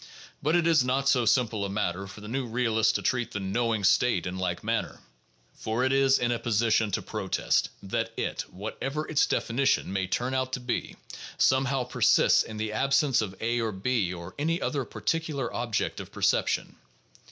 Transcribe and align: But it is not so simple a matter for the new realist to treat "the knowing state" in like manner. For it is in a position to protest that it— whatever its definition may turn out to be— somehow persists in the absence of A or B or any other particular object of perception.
But 0.41 0.55
it 0.55 0.65
is 0.65 0.83
not 0.83 1.07
so 1.07 1.25
simple 1.27 1.63
a 1.63 1.69
matter 1.69 2.07
for 2.07 2.21
the 2.21 2.27
new 2.27 2.47
realist 2.47 2.95
to 2.95 3.03
treat 3.03 3.29
"the 3.29 3.39
knowing 3.39 3.83
state" 3.83 4.25
in 4.25 4.35
like 4.35 4.63
manner. 4.63 4.99
For 5.53 5.83
it 5.83 5.93
is 5.93 6.17
in 6.17 6.31
a 6.31 6.39
position 6.39 6.89
to 6.93 7.03
protest 7.03 7.69
that 7.83 8.11
it— 8.17 8.41
whatever 8.49 9.07
its 9.07 9.27
definition 9.27 9.93
may 9.93 10.07
turn 10.07 10.33
out 10.33 10.53
to 10.53 10.59
be— 10.59 10.95
somehow 11.37 11.83
persists 11.83 12.41
in 12.41 12.57
the 12.57 12.71
absence 12.71 13.21
of 13.21 13.35
A 13.41 13.59
or 13.59 13.71
B 13.71 14.11
or 14.11 14.33
any 14.39 14.59
other 14.59 14.85
particular 14.85 15.53
object 15.53 15.99
of 15.99 16.11
perception. 16.11 16.77